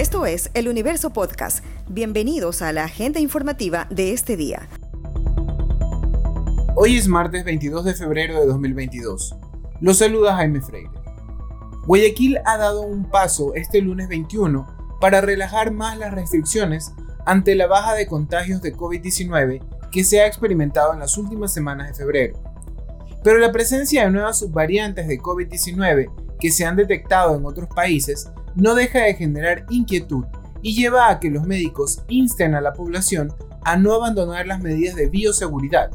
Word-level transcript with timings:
Esto 0.00 0.24
es 0.24 0.50
El 0.54 0.66
Universo 0.66 1.10
Podcast. 1.10 1.62
Bienvenidos 1.86 2.62
a 2.62 2.72
la 2.72 2.84
agenda 2.84 3.20
informativa 3.20 3.86
de 3.90 4.14
este 4.14 4.34
día. 4.34 4.66
Hoy 6.74 6.96
es 6.96 7.06
martes 7.06 7.44
22 7.44 7.84
de 7.84 7.92
febrero 7.92 8.40
de 8.40 8.46
2022. 8.46 9.36
Los 9.82 9.98
saluda 9.98 10.36
Jaime 10.36 10.62
Freire. 10.62 10.88
Guayaquil 11.86 12.38
ha 12.46 12.56
dado 12.56 12.80
un 12.80 13.10
paso 13.10 13.52
este 13.54 13.82
lunes 13.82 14.08
21 14.08 14.96
para 15.02 15.20
relajar 15.20 15.70
más 15.70 15.98
las 15.98 16.14
restricciones 16.14 16.94
ante 17.26 17.54
la 17.54 17.66
baja 17.66 17.92
de 17.92 18.06
contagios 18.06 18.62
de 18.62 18.74
COVID-19 18.74 19.60
que 19.92 20.02
se 20.02 20.22
ha 20.22 20.26
experimentado 20.26 20.94
en 20.94 21.00
las 21.00 21.18
últimas 21.18 21.52
semanas 21.52 21.88
de 21.88 21.94
febrero. 21.94 22.38
Pero 23.22 23.36
la 23.36 23.52
presencia 23.52 24.04
de 24.04 24.10
nuevas 24.10 24.38
subvariantes 24.38 25.08
de 25.08 25.20
COVID-19 25.20 26.38
que 26.40 26.50
se 26.50 26.64
han 26.64 26.76
detectado 26.76 27.36
en 27.36 27.44
otros 27.44 27.68
países 27.68 28.30
no 28.54 28.74
deja 28.74 29.00
de 29.00 29.14
generar 29.14 29.66
inquietud 29.70 30.24
y 30.62 30.74
lleva 30.74 31.10
a 31.10 31.20
que 31.20 31.30
los 31.30 31.46
médicos 31.46 32.02
insten 32.08 32.54
a 32.54 32.60
la 32.60 32.72
población 32.72 33.32
a 33.62 33.76
no 33.76 33.94
abandonar 33.94 34.46
las 34.46 34.60
medidas 34.60 34.94
de 34.94 35.08
bioseguridad. 35.08 35.90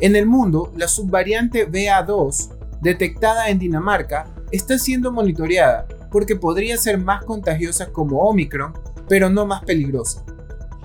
En 0.00 0.16
el 0.16 0.26
mundo, 0.26 0.72
la 0.76 0.88
subvariante 0.88 1.70
BA2, 1.70 2.80
detectada 2.80 3.48
en 3.48 3.58
Dinamarca, 3.58 4.26
está 4.50 4.78
siendo 4.78 5.12
monitoreada 5.12 5.86
porque 6.10 6.36
podría 6.36 6.76
ser 6.76 6.98
más 6.98 7.24
contagiosa 7.24 7.92
como 7.92 8.20
Omicron, 8.20 8.72
pero 9.08 9.30
no 9.30 9.46
más 9.46 9.64
peligrosa. 9.64 10.24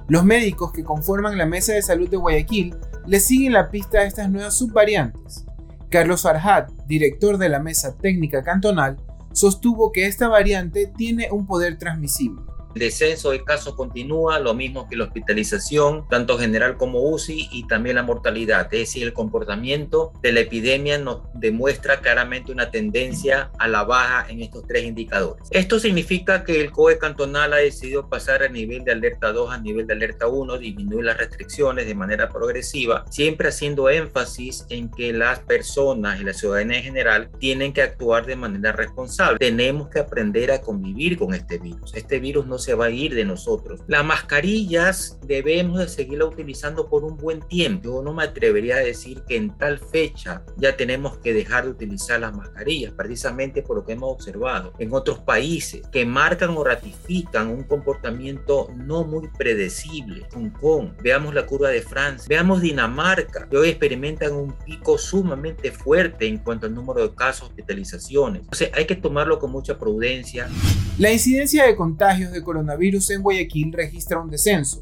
Los 0.07 0.23
médicos 0.23 0.71
que 0.71 0.83
conforman 0.83 1.37
la 1.37 1.47
Mesa 1.47 1.73
de 1.73 1.81
Salud 1.81 2.09
de 2.09 2.17
Guayaquil 2.17 2.75
le 3.07 3.19
siguen 3.19 3.53
la 3.53 3.71
pista 3.71 3.99
a 3.99 4.05
estas 4.05 4.29
nuevas 4.29 4.55
subvariantes. 4.55 5.45
Carlos 5.89 6.21
Farhat, 6.21 6.69
director 6.87 7.37
de 7.37 7.49
la 7.49 7.59
Mesa 7.59 7.95
Técnica 7.97 8.43
Cantonal, 8.43 8.97
sostuvo 9.35 9.91
que 9.91 10.07
esta 10.07 10.27
variante 10.27 10.87
tiene 10.87 11.29
un 11.31 11.45
poder 11.45 11.77
transmisible. 11.77 12.41
El 12.75 12.81
descenso 12.81 13.31
de 13.31 13.41
casos 13.41 13.73
continúa, 13.73 14.37
lo 14.39 14.53
mismo 14.53 14.85
que 14.89 14.97
la 14.97 15.05
hospitalización, 15.05 16.05
tanto 16.09 16.37
general 16.37 16.75
como 16.75 17.09
UCI, 17.09 17.47
y 17.53 17.65
también 17.67 17.95
la 17.95 18.03
mortalidad. 18.03 18.65
Es 18.73 18.79
decir, 18.81 19.03
el 19.03 19.13
comportamiento 19.13 20.11
de 20.21 20.33
la 20.33 20.41
epidemia 20.41 20.97
nos 20.97 21.21
demuestra 21.33 22.01
claramente 22.01 22.51
una 22.51 22.71
tendencia 22.71 23.49
a 23.59 23.69
la 23.69 23.85
baja 23.85 24.29
en 24.29 24.41
estos 24.41 24.67
tres 24.67 24.83
indicadores. 24.83 25.47
Esto 25.51 25.79
significa 25.79 26.43
que 26.43 26.59
el 26.59 26.71
COE 26.71 26.97
cantonal 26.97 27.53
ha 27.53 27.57
decidido 27.57 28.09
pasar 28.09 28.43
a 28.43 28.49
nivel 28.49 28.83
de 28.83 28.91
alerta 28.91 29.31
2 29.31 29.53
a 29.53 29.57
nivel 29.57 29.87
de 29.87 29.93
alerta 29.93 30.27
1, 30.27 30.57
disminuir 30.57 31.05
las 31.05 31.17
restricciones 31.17 31.87
de 31.87 31.95
manera 31.95 32.27
progresiva, 32.27 33.05
siempre 33.09 33.47
haciendo 33.47 33.89
énfasis 33.89 34.65
en 34.67 34.91
que 34.91 35.13
las 35.13 35.39
personas 35.39 36.19
y 36.19 36.25
la 36.25 36.33
ciudadanía 36.33 36.79
en 36.79 36.83
general 36.83 37.29
tienen 37.39 37.71
que 37.71 37.83
actuar 37.83 38.25
de 38.25 38.35
manera 38.35 38.73
responsable. 38.73 39.39
Tenemos 39.39 39.87
que 39.87 39.99
aprender 39.99 40.51
a 40.51 40.59
convivir 40.59 41.17
con 41.17 41.33
este 41.33 41.57
virus. 41.57 41.95
Este 41.95 42.19
virus 42.19 42.45
no 42.45 42.59
se 42.65 42.73
va 42.73 42.85
a 42.85 42.89
ir 42.89 43.13
de 43.13 43.25
nosotros. 43.25 43.81
Las 43.87 44.03
mascarillas 44.03 45.19
debemos 45.25 45.77
de 45.79 45.87
seguirla 45.87 46.25
utilizando 46.25 46.89
por 46.89 47.03
un 47.03 47.15
buen 47.15 47.41
tiempo. 47.41 47.83
Yo 47.83 48.01
no 48.01 48.13
me 48.13 48.23
atrevería 48.23 48.77
a 48.77 48.79
decir 48.79 49.21
que 49.27 49.37
en 49.37 49.55
tal 49.57 49.77
fecha 49.77 50.43
ya 50.57 50.75
tenemos 50.75 51.17
que 51.19 51.33
dejar 51.33 51.65
de 51.65 51.71
utilizar 51.71 52.19
las 52.19 52.35
mascarillas, 52.35 52.93
precisamente 52.93 53.61
por 53.61 53.77
lo 53.77 53.85
que 53.85 53.93
hemos 53.93 54.11
observado 54.11 54.73
en 54.79 54.93
otros 54.93 55.19
países 55.19 55.87
que 55.91 56.05
marcan 56.05 56.57
o 56.57 56.63
ratifican 56.63 57.49
un 57.49 57.63
comportamiento 57.63 58.69
no 58.75 59.03
muy 59.03 59.29
predecible. 59.37 60.25
Hong 60.33 60.49
Kong, 60.49 60.89
veamos 61.03 61.35
la 61.35 61.45
curva 61.45 61.69
de 61.69 61.81
Francia, 61.81 62.25
veamos 62.27 62.61
Dinamarca, 62.61 63.47
que 63.47 63.57
hoy 63.57 63.69
experimentan 63.69 64.33
un 64.33 64.53
pico 64.65 64.97
sumamente 64.97 65.71
fuerte 65.71 66.27
en 66.27 66.39
cuanto 66.39 66.65
al 66.65 66.73
número 66.73 67.07
de 67.07 67.13
casos, 67.13 67.49
hospitalizaciones. 67.49 68.41
Entonces 68.41 68.71
hay 68.73 68.85
que 68.85 68.95
tomarlo 68.95 69.37
con 69.37 69.51
mucha 69.51 69.77
prudencia. 69.77 70.49
La 70.97 71.11
incidencia 71.11 71.65
de 71.65 71.75
contagios 71.75 72.31
de 72.31 72.41
coronavirus 72.41 72.54
en 72.61 73.21
Guayaquil 73.21 73.73
registra 73.73 74.19
un 74.19 74.29
descenso, 74.29 74.81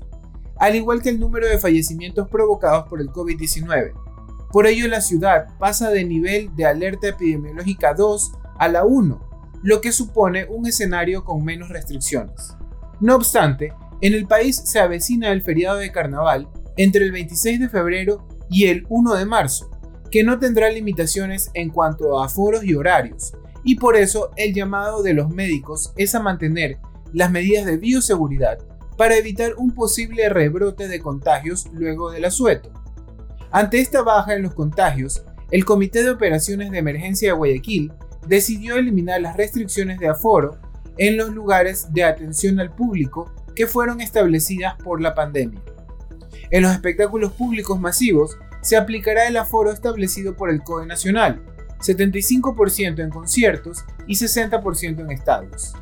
al 0.58 0.76
igual 0.76 1.02
que 1.02 1.10
el 1.10 1.20
número 1.20 1.48
de 1.48 1.58
fallecimientos 1.58 2.28
provocados 2.28 2.88
por 2.88 3.02
el 3.02 3.10
COVID-19. 3.10 3.94
Por 4.52 4.68
ello, 4.68 4.88
la 4.88 5.02
ciudad 5.02 5.48
pasa 5.58 5.90
de 5.90 6.06
nivel 6.06 6.56
de 6.56 6.66
alerta 6.66 7.08
epidemiológica 7.08 7.94
2 7.94 8.34
a 8.60 8.68
la 8.68 8.86
1, 8.86 9.20
lo 9.64 9.82
que 9.82 9.92
supone 9.92 10.46
un 10.46 10.68
escenario 10.68 11.24
con 11.24 11.44
menos 11.44 11.70
restricciones. 11.70 12.56
No 13.00 13.16
obstante, 13.16 13.74
en 14.02 14.14
el 14.14 14.28
país 14.28 14.62
se 14.66 14.80
avecina 14.80 15.32
el 15.32 15.42
feriado 15.42 15.78
de 15.78 15.92
carnaval 15.92 16.50
entre 16.78 17.06
el 17.06 17.12
26 17.12 17.62
de 17.62 17.70
febrero 17.70 18.28
y 18.50 18.66
el 18.66 18.86
1 18.90 19.16
de 19.16 19.26
marzo, 19.26 19.72
que 20.12 20.24
no 20.24 20.38
tendrá 20.38 20.70
limitaciones 20.70 21.50
en 21.54 21.70
cuanto 21.70 22.20
a 22.20 22.26
aforos 22.26 22.64
y 22.64 22.76
horarios, 22.76 23.34
y 23.64 23.76
por 23.76 23.96
eso 23.96 24.30
el 24.36 24.54
llamado 24.54 25.02
de 25.02 25.14
los 25.14 25.30
médicos 25.30 25.94
es 25.98 26.14
a 26.16 26.22
mantener 26.22 26.78
las 27.14 27.32
medidas 27.32 27.66
de 27.66 27.78
bioseguridad 27.78 28.60
para 28.98 29.16
evitar 29.16 29.54
un 29.58 29.72
posible 29.72 30.30
rebrote 30.30 30.88
de 30.88 31.00
contagios 31.00 31.68
luego 31.72 32.12
del 32.12 32.26
asueto. 32.26 32.72
Ante 33.52 33.80
esta 33.80 34.02
baja 34.02 34.36
en 34.36 34.44
los 34.44 34.54
contagios, 34.54 35.24
el 35.52 35.66
Comité 35.66 36.04
de 36.04 36.10
Operaciones 36.10 36.72
de 36.72 36.80
Emergencia 36.80 37.30
de 37.30 37.38
Guayaquil 37.38 37.94
decidió 38.28 38.76
eliminar 38.76 39.22
las 39.22 39.38
restricciones 39.38 40.00
de 40.00 40.10
aforo 40.10 40.58
en 40.98 41.18
los 41.18 41.30
lugares 41.30 41.94
de 41.94 42.04
atención 42.04 42.60
al 42.60 42.74
público 42.74 43.32
que 43.56 43.68
fueron 43.68 44.02
establecidas 44.02 44.76
por 44.84 45.02
la 45.02 45.14
pandemia. 45.14 45.62
En 46.50 46.64
los 46.64 46.72
espectáculos 46.72 47.34
públicos 47.34 47.80
masivos 47.80 48.38
se 48.62 48.78
aplicará 48.78 49.28
el 49.28 49.38
aforo 49.38 49.72
establecido 49.72 50.36
por 50.36 50.50
el 50.50 50.64
COE 50.64 50.86
Nacional, 50.86 51.44
75% 51.80 53.00
en 53.00 53.10
conciertos 53.10 53.84
y 54.08 54.16
60% 54.16 55.00
en 55.02 55.12
estadios. 55.12 55.74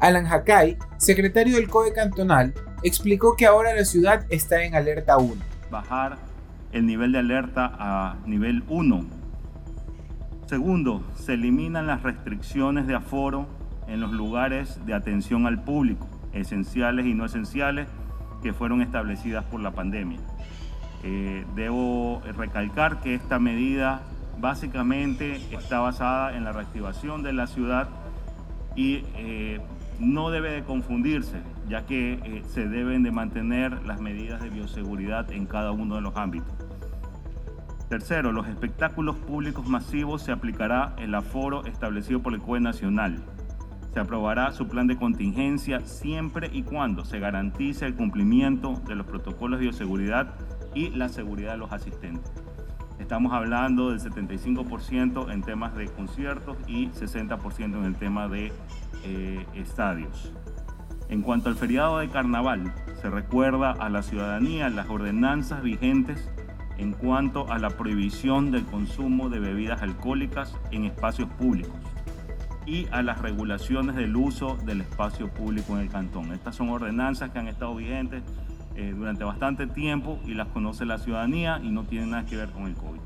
Alan 0.00 0.26
Hakai, 0.26 0.76
secretario 0.96 1.56
del 1.56 1.68
COE 1.68 1.92
cantonal, 1.92 2.54
explicó 2.82 3.34
que 3.36 3.46
ahora 3.46 3.74
la 3.74 3.84
ciudad 3.84 4.24
está 4.30 4.62
en 4.62 4.74
alerta 4.74 5.18
1. 5.18 5.34
Bajar 5.70 6.18
el 6.72 6.86
nivel 6.86 7.12
de 7.12 7.18
alerta 7.18 7.72
a 7.78 8.16
nivel 8.26 8.62
1. 8.68 9.04
Segundo, 10.46 11.02
se 11.16 11.34
eliminan 11.34 11.86
las 11.86 12.02
restricciones 12.02 12.86
de 12.86 12.94
aforo 12.94 13.46
en 13.86 14.00
los 14.00 14.12
lugares 14.12 14.84
de 14.86 14.94
atención 14.94 15.46
al 15.46 15.62
público, 15.62 16.06
esenciales 16.32 17.06
y 17.06 17.14
no 17.14 17.24
esenciales, 17.24 17.88
que 18.42 18.52
fueron 18.52 18.82
establecidas 18.82 19.44
por 19.44 19.60
la 19.60 19.72
pandemia. 19.72 20.20
Eh, 21.02 21.44
debo 21.54 22.22
recalcar 22.36 23.00
que 23.00 23.14
esta 23.14 23.38
medida 23.38 24.02
básicamente 24.38 25.40
está 25.52 25.80
basada 25.80 26.36
en 26.36 26.44
la 26.44 26.52
reactivación 26.52 27.22
de 27.22 27.32
la 27.32 27.46
ciudad 27.46 27.88
y 28.76 29.04
eh, 29.16 29.60
no 29.98 30.30
debe 30.30 30.50
de 30.50 30.62
confundirse, 30.62 31.42
ya 31.68 31.86
que 31.86 32.14
eh, 32.14 32.42
se 32.46 32.68
deben 32.68 33.02
de 33.02 33.10
mantener 33.10 33.84
las 33.86 34.00
medidas 34.00 34.42
de 34.42 34.50
bioseguridad 34.50 35.30
en 35.32 35.46
cada 35.46 35.72
uno 35.72 35.96
de 35.96 36.00
los 36.00 36.16
ámbitos. 36.16 36.52
Tercero, 37.88 38.32
los 38.32 38.46
espectáculos 38.46 39.16
públicos 39.16 39.66
masivos 39.66 40.22
se 40.22 40.30
aplicará 40.30 40.94
el 40.98 41.14
aforo 41.14 41.64
establecido 41.64 42.20
por 42.20 42.34
el 42.34 42.40
COE 42.40 42.60
Nacional. 42.60 43.24
Se 43.94 44.00
aprobará 44.00 44.52
su 44.52 44.68
plan 44.68 44.86
de 44.86 44.96
contingencia 44.96 45.80
siempre 45.80 46.50
y 46.52 46.62
cuando 46.62 47.06
se 47.06 47.18
garantice 47.18 47.86
el 47.86 47.94
cumplimiento 47.94 48.74
de 48.86 48.94
los 48.94 49.06
protocolos 49.06 49.58
de 49.58 49.64
bioseguridad 49.64 50.34
y 50.74 50.90
la 50.90 51.08
seguridad 51.08 51.52
de 51.52 51.58
los 51.58 51.72
asistentes. 51.72 52.30
Estamos 52.98 53.32
hablando 53.32 53.90
del 53.90 54.00
75% 54.00 55.32
en 55.32 55.42
temas 55.42 55.74
de 55.74 55.86
conciertos 55.86 56.58
y 56.66 56.88
60% 56.88 57.64
en 57.64 57.84
el 57.84 57.94
tema 57.94 58.28
de 58.28 58.52
eh, 59.04 59.46
estadios. 59.54 60.32
En 61.08 61.22
cuanto 61.22 61.48
al 61.48 61.56
feriado 61.56 61.98
de 61.98 62.08
carnaval, 62.08 62.72
se 63.00 63.08
recuerda 63.08 63.72
a 63.72 63.88
la 63.88 64.02
ciudadanía 64.02 64.68
las 64.68 64.88
ordenanzas 64.90 65.62
vigentes 65.62 66.28
en 66.76 66.92
cuanto 66.92 67.50
a 67.50 67.58
la 67.58 67.70
prohibición 67.70 68.50
del 68.50 68.64
consumo 68.64 69.28
de 69.28 69.40
bebidas 69.40 69.82
alcohólicas 69.82 70.54
en 70.70 70.84
espacios 70.84 71.28
públicos 71.30 71.76
y 72.66 72.86
a 72.90 73.02
las 73.02 73.22
regulaciones 73.22 73.96
del 73.96 74.14
uso 74.14 74.58
del 74.66 74.82
espacio 74.82 75.28
público 75.28 75.74
en 75.74 75.82
el 75.82 75.88
cantón. 75.88 76.32
Estas 76.32 76.56
son 76.56 76.68
ordenanzas 76.68 77.30
que 77.30 77.38
han 77.38 77.48
estado 77.48 77.74
vigentes 77.74 78.22
eh, 78.76 78.92
durante 78.94 79.24
bastante 79.24 79.66
tiempo 79.66 80.20
y 80.26 80.34
las 80.34 80.48
conoce 80.48 80.84
la 80.84 80.98
ciudadanía 80.98 81.60
y 81.62 81.70
no 81.70 81.84
tienen 81.84 82.10
nada 82.10 82.26
que 82.26 82.36
ver 82.36 82.50
con 82.50 82.66
el 82.66 82.74
COVID. 82.74 83.00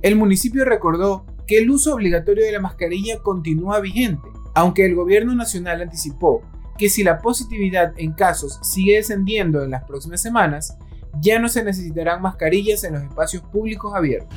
El 0.00 0.16
municipio 0.16 0.64
recordó 0.64 1.26
que 1.46 1.58
el 1.58 1.70
uso 1.70 1.94
obligatorio 1.94 2.44
de 2.44 2.52
la 2.52 2.60
mascarilla 2.60 3.18
continúa 3.18 3.80
vigente 3.80 4.28
aunque 4.54 4.84
el 4.84 4.94
gobierno 4.94 5.34
nacional 5.34 5.82
anticipó 5.82 6.42
que 6.78 6.88
si 6.88 7.02
la 7.02 7.18
positividad 7.18 7.92
en 7.96 8.12
casos 8.12 8.58
sigue 8.62 8.96
descendiendo 8.96 9.62
en 9.62 9.70
las 9.70 9.84
próximas 9.84 10.20
semanas, 10.20 10.76
ya 11.20 11.38
no 11.38 11.48
se 11.48 11.62
necesitarán 11.62 12.22
mascarillas 12.22 12.84
en 12.84 12.94
los 12.94 13.02
espacios 13.02 13.42
públicos 13.42 13.94
abiertos. 13.94 14.36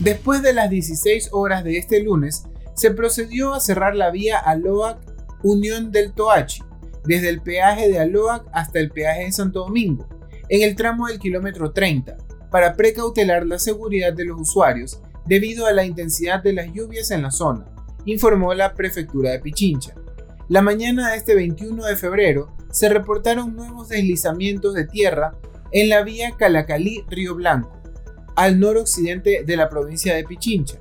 Después 0.00 0.42
de 0.42 0.52
las 0.52 0.70
16 0.70 1.30
horas 1.32 1.64
de 1.64 1.78
este 1.78 2.02
lunes, 2.02 2.44
se 2.74 2.92
procedió 2.92 3.54
a 3.54 3.60
cerrar 3.60 3.94
la 3.94 4.10
vía 4.10 4.38
Aloac 4.38 4.98
Unión 5.42 5.90
del 5.90 6.12
Toachi, 6.12 6.62
desde 7.04 7.28
el 7.28 7.42
peaje 7.42 7.88
de 7.88 7.98
Aloac 7.98 8.46
hasta 8.52 8.78
el 8.78 8.90
peaje 8.90 9.24
de 9.24 9.32
Santo 9.32 9.60
Domingo, 9.60 10.06
en 10.48 10.62
el 10.62 10.76
tramo 10.76 11.08
del 11.08 11.18
kilómetro 11.18 11.72
30, 11.72 12.16
para 12.50 12.74
precautelar 12.74 13.44
la 13.46 13.58
seguridad 13.58 14.12
de 14.12 14.24
los 14.24 14.40
usuarios 14.40 15.00
debido 15.26 15.66
a 15.66 15.72
la 15.72 15.84
intensidad 15.84 16.42
de 16.42 16.54
las 16.54 16.72
lluvias 16.72 17.10
en 17.10 17.22
la 17.22 17.30
zona 17.30 17.66
informó 18.04 18.54
la 18.54 18.74
prefectura 18.74 19.30
de 19.30 19.40
Pichincha. 19.40 19.94
La 20.48 20.62
mañana 20.62 21.10
de 21.10 21.16
este 21.16 21.34
21 21.34 21.84
de 21.84 21.96
febrero 21.96 22.56
se 22.70 22.88
reportaron 22.88 23.54
nuevos 23.54 23.88
deslizamientos 23.88 24.74
de 24.74 24.86
tierra 24.86 25.34
en 25.72 25.88
la 25.88 26.02
vía 26.02 26.32
Calacalí-Río 26.38 27.34
Blanco, 27.34 27.72
al 28.36 28.58
noroccidente 28.58 29.42
de 29.44 29.56
la 29.56 29.68
provincia 29.68 30.14
de 30.14 30.24
Pichincha. 30.24 30.78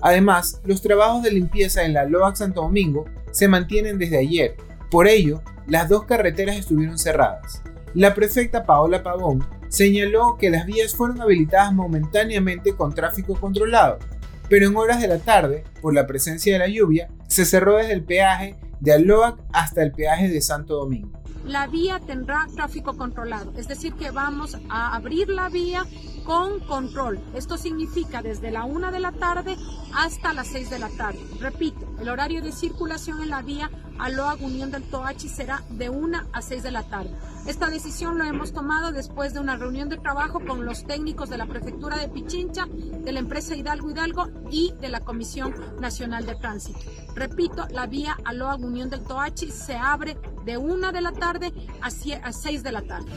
Además, 0.00 0.60
los 0.64 0.82
trabajos 0.82 1.22
de 1.22 1.32
limpieza 1.32 1.84
en 1.84 1.92
la 1.92 2.04
LOAC 2.04 2.36
Santo 2.36 2.62
Domingo 2.62 3.04
se 3.30 3.48
mantienen 3.48 3.98
desde 3.98 4.18
ayer. 4.18 4.56
Por 4.90 5.06
ello, 5.06 5.42
las 5.66 5.88
dos 5.88 6.04
carreteras 6.04 6.56
estuvieron 6.56 6.98
cerradas. 6.98 7.62
La 7.94 8.14
prefecta 8.14 8.64
Paola 8.64 9.02
Pavón 9.02 9.46
señaló 9.68 10.36
que 10.38 10.50
las 10.50 10.66
vías 10.66 10.94
fueron 10.94 11.20
habilitadas 11.20 11.72
momentáneamente 11.72 12.74
con 12.74 12.94
tráfico 12.94 13.38
controlado, 13.38 13.98
pero 14.48 14.66
en 14.66 14.76
horas 14.76 15.00
de 15.00 15.08
la 15.08 15.18
tarde, 15.18 15.64
por 15.80 15.94
la 15.94 16.06
presencia 16.06 16.52
de 16.52 16.58
la 16.58 16.68
lluvia, 16.68 17.08
se 17.28 17.44
cerró 17.44 17.76
desde 17.76 17.92
el 17.92 18.04
peaje 18.04 18.56
de 18.80 18.92
Aloac 18.92 19.38
hasta 19.52 19.82
el 19.82 19.92
peaje 19.92 20.28
de 20.28 20.40
Santo 20.40 20.74
Domingo. 20.74 21.21
La 21.44 21.66
vía 21.66 21.98
tendrá 21.98 22.46
tráfico 22.54 22.96
controlado, 22.96 23.52
es 23.56 23.66
decir, 23.66 23.94
que 23.94 24.10
vamos 24.10 24.56
a 24.68 24.94
abrir 24.94 25.28
la 25.28 25.48
vía 25.48 25.84
con 26.24 26.60
control. 26.60 27.20
Esto 27.34 27.56
significa 27.56 28.22
desde 28.22 28.50
la 28.50 28.64
1 28.64 28.92
de 28.92 29.00
la 29.00 29.12
tarde 29.12 29.56
hasta 29.94 30.32
las 30.32 30.48
6 30.48 30.70
de 30.70 30.78
la 30.78 30.88
tarde. 30.90 31.18
Repito, 31.40 31.86
el 32.00 32.08
horario 32.08 32.42
de 32.42 32.52
circulación 32.52 33.22
en 33.22 33.30
la 33.30 33.42
vía 33.42 33.70
Aloa 33.98 34.36
Unión 34.40 34.70
del 34.70 34.84
Toachi 34.84 35.28
será 35.28 35.62
de 35.70 35.90
1 35.90 36.22
a 36.32 36.42
6 36.42 36.62
de 36.62 36.70
la 36.70 36.84
tarde. 36.84 37.14
Esta 37.46 37.68
decisión 37.70 38.18
lo 38.18 38.24
hemos 38.24 38.52
tomado 38.52 38.92
después 38.92 39.34
de 39.34 39.40
una 39.40 39.56
reunión 39.56 39.88
de 39.88 39.98
trabajo 39.98 40.40
con 40.40 40.64
los 40.64 40.86
técnicos 40.86 41.28
de 41.28 41.38
la 41.38 41.46
Prefectura 41.46 41.98
de 41.98 42.08
Pichincha, 42.08 42.66
de 42.66 43.12
la 43.12 43.18
empresa 43.18 43.56
Hidalgo 43.56 43.90
Hidalgo 43.90 44.28
y 44.50 44.74
de 44.80 44.88
la 44.88 45.00
Comisión 45.00 45.54
Nacional 45.80 46.24
de 46.24 46.36
Tránsito. 46.36 46.80
Repito, 47.14 47.66
la 47.70 47.86
vía 47.86 48.16
Aloa 48.24 48.56
Unión 48.56 48.90
del 48.90 49.04
Toachi 49.04 49.50
se 49.50 49.74
abre 49.74 50.16
de 50.44 50.56
1 50.56 50.92
de 50.92 51.00
la 51.00 51.12
tarde 51.12 51.52
a 51.80 51.90
6 51.90 52.62
de 52.62 52.72
la 52.72 52.82
tarde. 52.82 53.10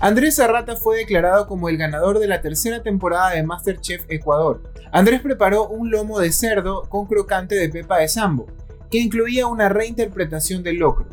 Andrés 0.00 0.38
Arrata 0.38 0.76
fue 0.76 0.98
declarado 0.98 1.48
como 1.48 1.68
el 1.68 1.76
ganador 1.76 2.20
de 2.20 2.28
la 2.28 2.40
tercera 2.40 2.82
temporada 2.82 3.30
de 3.30 3.42
Masterchef 3.42 4.04
Ecuador. 4.08 4.62
Andrés 4.92 5.20
preparó 5.20 5.68
un 5.68 5.90
lomo 5.90 6.20
de 6.20 6.30
cerdo 6.30 6.82
con 6.88 7.06
crocante 7.06 7.56
de 7.56 7.68
pepa 7.68 7.98
de 7.98 8.08
sambo, 8.08 8.46
que 8.90 8.98
incluía 8.98 9.48
una 9.48 9.68
reinterpretación 9.68 10.62
del 10.62 10.76
locro. 10.76 11.08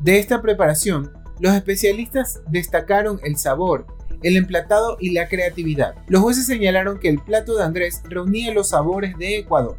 De 0.00 0.20
esta 0.20 0.40
preparación, 0.40 1.12
los 1.40 1.52
especialistas 1.54 2.40
destacaron 2.48 3.18
el 3.24 3.36
sabor, 3.36 3.86
el 4.22 4.36
emplatado 4.36 4.96
y 5.00 5.10
la 5.10 5.28
creatividad. 5.28 5.94
Los 6.06 6.22
jueces 6.22 6.46
señalaron 6.46 7.00
que 7.00 7.08
el 7.08 7.18
plato 7.18 7.56
de 7.56 7.64
Andrés 7.64 8.02
reunía 8.04 8.54
los 8.54 8.68
sabores 8.68 9.16
de 9.18 9.38
Ecuador. 9.38 9.76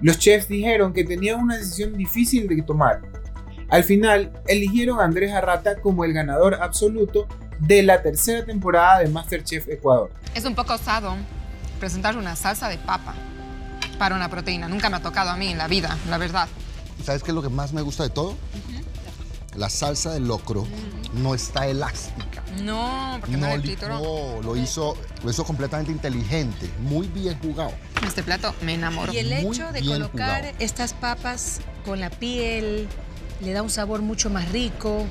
Los 0.00 0.18
chefs 0.18 0.48
dijeron 0.48 0.94
que 0.94 1.04
tenían 1.04 1.40
una 1.40 1.58
decisión 1.58 1.94
difícil 1.96 2.48
de 2.48 2.62
tomar. 2.62 3.02
Al 3.70 3.84
final, 3.84 4.32
eligieron 4.48 4.98
a 5.00 5.04
Andrés 5.04 5.32
Arrata 5.32 5.80
como 5.80 6.04
el 6.04 6.12
ganador 6.12 6.54
absoluto 6.54 7.28
de 7.60 7.84
la 7.84 8.02
tercera 8.02 8.44
temporada 8.44 8.98
de 8.98 9.08
Masterchef 9.08 9.68
Ecuador. 9.68 10.10
Es 10.34 10.44
un 10.44 10.56
poco 10.56 10.74
osado 10.74 11.14
presentar 11.78 12.16
una 12.16 12.34
salsa 12.34 12.68
de 12.68 12.78
papa 12.78 13.14
para 13.96 14.16
una 14.16 14.28
proteína. 14.28 14.68
Nunca 14.68 14.90
me 14.90 14.96
ha 14.96 15.02
tocado 15.02 15.30
a 15.30 15.36
mí 15.36 15.48
en 15.48 15.58
la 15.58 15.68
vida, 15.68 15.96
la 16.08 16.18
verdad. 16.18 16.48
¿Sabes 17.04 17.22
qué 17.22 17.30
es 17.30 17.34
lo 17.34 17.42
que 17.42 17.48
más 17.48 17.72
me 17.72 17.82
gusta 17.82 18.02
de 18.02 18.10
todo? 18.10 18.36
La 19.54 19.70
salsa 19.70 20.12
de 20.12 20.20
locro 20.20 20.66
no 21.14 21.34
está 21.34 21.66
elástica. 21.66 22.42
No, 22.62 23.18
porque 23.20 23.36
no, 23.36 23.56
no 23.56 24.42
lo 24.42 24.56
hizo, 24.56 24.96
lo 25.22 25.30
hizo 25.30 25.44
completamente 25.44 25.92
inteligente, 25.92 26.68
muy 26.80 27.06
bien 27.08 27.38
jugado. 27.40 27.72
Este 28.04 28.22
plato 28.22 28.52
me 28.62 28.74
enamoró. 28.74 29.12
Y 29.12 29.18
el 29.18 29.32
hecho 29.32 29.70
de 29.70 29.84
colocar 29.84 30.54
estas 30.58 30.92
papas 30.92 31.60
con 31.84 32.00
la 32.00 32.10
piel 32.10 32.88
le 33.42 33.52
da 33.52 33.62
un 33.62 33.70
sabor 33.70 34.02
mucho 34.02 34.30
más 34.30 34.50
rico, 34.52 35.06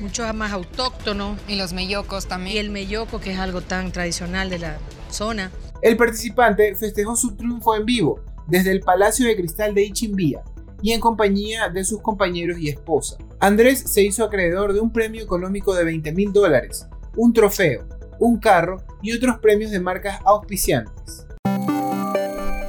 mucho 0.00 0.32
más 0.34 0.52
autóctono. 0.52 1.36
Y 1.48 1.56
los 1.56 1.72
mellocos 1.72 2.26
también. 2.26 2.56
Y 2.56 2.58
el 2.58 2.70
melloco, 2.70 3.20
que 3.20 3.32
es 3.32 3.38
algo 3.38 3.60
tan 3.60 3.92
tradicional 3.92 4.50
de 4.50 4.58
la 4.58 4.78
zona. 5.10 5.50
El 5.82 5.96
participante 5.96 6.74
festejó 6.74 7.16
su 7.16 7.36
triunfo 7.36 7.74
en 7.76 7.84
vivo 7.84 8.20
desde 8.46 8.70
el 8.70 8.80
Palacio 8.80 9.26
de 9.26 9.36
Cristal 9.36 9.74
de 9.74 9.84
Ichimbía 9.84 10.42
y 10.82 10.92
en 10.92 11.00
compañía 11.00 11.68
de 11.68 11.84
sus 11.84 12.00
compañeros 12.00 12.58
y 12.58 12.68
esposa. 12.68 13.16
Andrés 13.40 13.80
se 13.86 14.02
hizo 14.02 14.24
acreedor 14.24 14.74
de 14.74 14.80
un 14.80 14.92
premio 14.92 15.22
económico 15.22 15.74
de 15.74 15.84
20 15.84 16.12
mil 16.12 16.32
dólares, 16.32 16.86
un 17.16 17.32
trofeo, 17.32 17.86
un 18.18 18.38
carro 18.38 18.82
y 19.02 19.12
otros 19.12 19.38
premios 19.38 19.70
de 19.70 19.80
marcas 19.80 20.20
auspiciantes. 20.24 21.26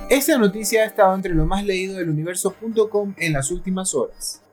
Esta 0.09 0.37
noticia 0.37 0.83
ha 0.83 0.85
estado 0.85 1.13
entre 1.13 1.33
lo 1.33 1.45
más 1.45 1.65
leído 1.65 1.97
del 1.97 2.09
universo.com 2.09 3.15
en 3.17 3.33
las 3.33 3.51
últimas 3.51 3.93
horas. 3.93 4.44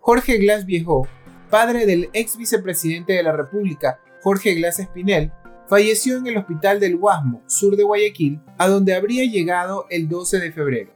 Jorge 0.00 0.38
Glass 0.38 0.64
Viejo 0.64 1.06
padre 1.48 1.86
del 1.86 2.10
ex 2.12 2.36
vicepresidente 2.36 3.14
de 3.14 3.22
la 3.22 3.32
República, 3.32 4.00
Jorge 4.22 4.54
Glass 4.54 4.78
Espinel, 4.80 5.32
falleció 5.68 6.16
en 6.16 6.26
el 6.26 6.36
hospital 6.36 6.80
del 6.80 6.96
Guasmo, 6.96 7.42
sur 7.46 7.76
de 7.76 7.84
Guayaquil, 7.84 8.40
a 8.56 8.68
donde 8.68 8.94
habría 8.94 9.24
llegado 9.24 9.86
el 9.90 10.08
12 10.08 10.40
de 10.40 10.52
febrero. 10.52 10.92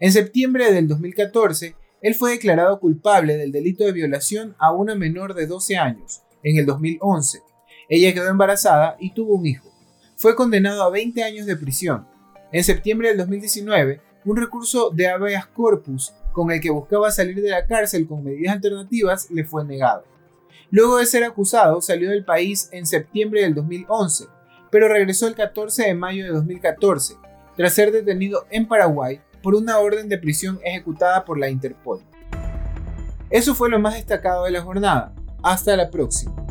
En 0.00 0.12
septiembre 0.12 0.72
del 0.72 0.86
2014, 0.88 1.74
él 2.00 2.14
fue 2.14 2.32
declarado 2.32 2.78
culpable 2.78 3.36
del 3.36 3.50
delito 3.50 3.84
de 3.84 3.92
violación 3.92 4.54
a 4.58 4.72
una 4.72 4.94
menor 4.94 5.34
de 5.34 5.46
12 5.46 5.76
años, 5.76 6.22
en 6.42 6.58
el 6.58 6.66
2011. 6.66 7.42
Ella 7.88 8.14
quedó 8.14 8.28
embarazada 8.28 8.96
y 9.00 9.12
tuvo 9.12 9.34
un 9.34 9.46
hijo. 9.46 9.68
Fue 10.16 10.36
condenado 10.36 10.82
a 10.82 10.90
20 10.90 11.22
años 11.24 11.46
de 11.46 11.56
prisión. 11.56 12.06
En 12.52 12.62
septiembre 12.62 13.08
del 13.08 13.18
2019, 13.18 14.00
un 14.24 14.36
recurso 14.36 14.90
de 14.90 15.08
habeas 15.08 15.46
corpus 15.46 16.12
con 16.32 16.50
el 16.50 16.60
que 16.60 16.70
buscaba 16.70 17.10
salir 17.10 17.40
de 17.42 17.50
la 17.50 17.66
cárcel 17.66 18.06
con 18.06 18.24
medidas 18.24 18.54
alternativas 18.54 19.30
le 19.30 19.44
fue 19.44 19.64
negado. 19.64 20.04
Luego 20.70 20.98
de 20.98 21.06
ser 21.06 21.24
acusado, 21.24 21.80
salió 21.80 22.10
del 22.10 22.24
país 22.24 22.68
en 22.72 22.86
septiembre 22.86 23.42
del 23.42 23.54
2011, 23.54 24.26
pero 24.70 24.88
regresó 24.88 25.26
el 25.26 25.34
14 25.34 25.84
de 25.84 25.94
mayo 25.94 26.24
de 26.24 26.30
2014, 26.30 27.16
tras 27.56 27.72
ser 27.72 27.90
detenido 27.90 28.46
en 28.50 28.68
Paraguay 28.68 29.20
por 29.42 29.54
una 29.54 29.78
orden 29.78 30.08
de 30.08 30.18
prisión 30.18 30.60
ejecutada 30.64 31.24
por 31.24 31.38
la 31.38 31.48
Interpol. 31.48 32.02
Eso 33.30 33.54
fue 33.54 33.68
lo 33.68 33.78
más 33.78 33.94
destacado 33.94 34.44
de 34.44 34.50
la 34.50 34.62
jornada. 34.62 35.14
Hasta 35.42 35.76
la 35.76 35.90
próxima. 35.90 36.47